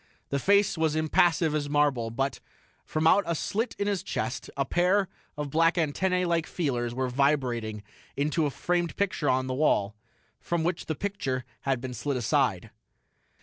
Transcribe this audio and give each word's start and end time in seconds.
The 0.29 0.39
face 0.39 0.79
was 0.79 0.95
impassive 0.95 1.53
as 1.53 1.69
marble, 1.69 2.09
but, 2.09 2.39
from 2.83 3.05
out 3.05 3.23
a 3.27 3.35
slit 3.35 3.75
in 3.77 3.85
his 3.85 4.01
chest, 4.01 4.49
a 4.57 4.65
pair 4.65 5.09
of 5.37 5.51
black 5.51 5.77
antennae 5.77 6.25
like 6.25 6.47
feelers 6.47 6.95
were 6.95 7.07
vibrating 7.07 7.83
into 8.17 8.47
a 8.47 8.49
framed 8.49 8.95
picture 8.95 9.29
on 9.29 9.45
the 9.45 9.53
wall, 9.53 9.95
from 10.39 10.63
which 10.63 10.87
the 10.87 10.95
picture 10.95 11.45
had 11.65 11.79
been 11.81 11.93
slid 11.93 12.17
aside. 12.17 12.71